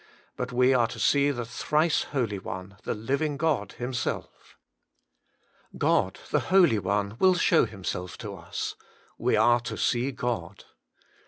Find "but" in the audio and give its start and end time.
0.35-0.51